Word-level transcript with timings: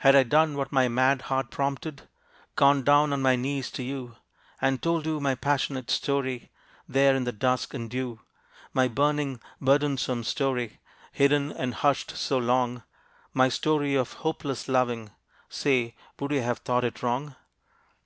Had 0.00 0.16
I 0.16 0.24
done 0.24 0.56
what 0.56 0.72
my 0.72 0.88
mad 0.88 1.22
heart 1.22 1.52
prompted 1.52 2.08
Gone 2.56 2.82
down 2.82 3.12
on 3.12 3.22
my 3.22 3.36
knees 3.36 3.70
to 3.70 3.84
you, 3.84 4.16
And 4.60 4.82
told 4.82 5.06
you 5.06 5.20
my 5.20 5.36
passionate 5.36 5.88
story 5.88 6.50
There 6.88 7.14
in 7.14 7.22
the 7.22 7.30
dusk 7.30 7.72
and 7.72 7.88
dew; 7.88 8.18
My 8.72 8.88
burning, 8.88 9.40
burdensome 9.60 10.24
story, 10.24 10.80
Hidden 11.12 11.52
and 11.52 11.74
hushed 11.74 12.16
so 12.16 12.38
long, 12.38 12.82
My 13.32 13.48
story 13.48 13.94
of 13.94 14.14
hopeless 14.14 14.66
loving 14.66 15.12
Say, 15.48 15.94
would 16.18 16.32
you 16.32 16.42
have 16.42 16.58
thought 16.58 16.82
it 16.82 17.00
wrong? 17.00 17.36